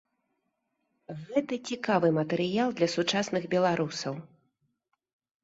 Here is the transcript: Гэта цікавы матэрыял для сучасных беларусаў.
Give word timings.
Гэта 1.25 1.59
цікавы 1.73 2.07
матэрыял 2.19 2.69
для 2.81 2.87
сучасных 2.95 3.43
беларусаў. 3.53 4.13